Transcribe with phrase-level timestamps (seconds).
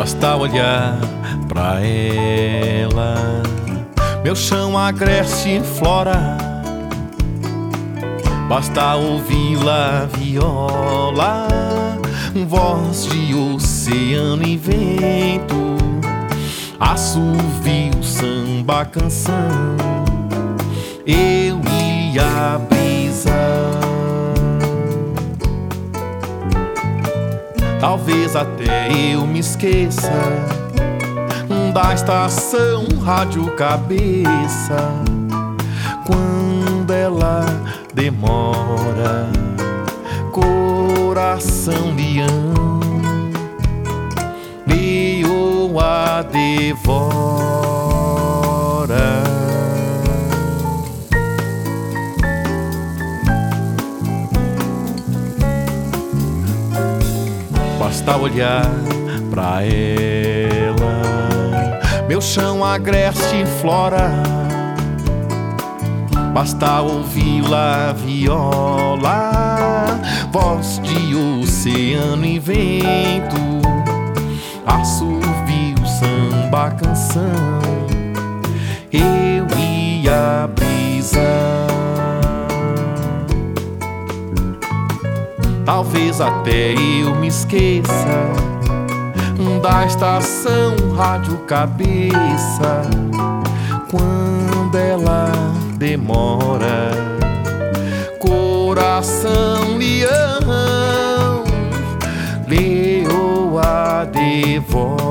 [0.00, 0.98] Basta olhar
[1.46, 3.42] pra ela,
[4.24, 6.38] meu chão agreste e flora.
[8.48, 11.46] Basta ouvi-la viola,
[12.48, 15.76] voz de oceano e vento,
[16.80, 19.76] assovio, samba, canção.
[21.06, 22.58] Eu e a
[27.80, 30.12] Talvez até eu me esqueça
[31.72, 34.76] da estação Rádio Cabeça
[36.06, 37.46] quando ela
[37.94, 39.30] demora.
[40.30, 42.80] Coração leão,
[44.66, 47.39] leoa devora.
[58.00, 58.64] Basta olhar
[59.30, 61.02] pra ela,
[62.08, 64.10] meu chão agreste flora.
[66.32, 69.30] Basta ouvi-la viola,
[70.32, 73.60] voz de oceano e vento,
[74.64, 77.60] assovio, samba, canção.
[78.90, 79.29] E
[85.72, 88.32] Talvez até eu me esqueça
[89.62, 92.82] da estação Rádio Cabeça
[93.88, 95.30] quando ela
[95.76, 96.90] demora.
[98.18, 101.44] Coração leão,
[102.48, 105.09] leoa devora.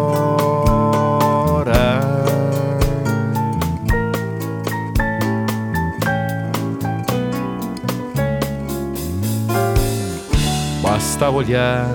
[11.19, 11.85] Basta olhar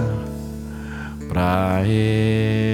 [1.31, 2.74] pra ela.